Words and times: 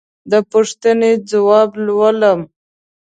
د 0.31 0.33
پوښتنو 0.51 1.09
ځواب 1.31 1.69
لولم. 1.85 2.39